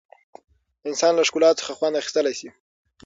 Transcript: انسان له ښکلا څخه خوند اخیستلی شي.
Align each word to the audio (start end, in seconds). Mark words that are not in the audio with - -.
انسان 0.89 1.13
له 1.15 1.23
ښکلا 1.27 1.49
څخه 1.59 1.71
خوند 1.77 1.99
اخیستلی 2.01 2.33
شي. 2.39 2.49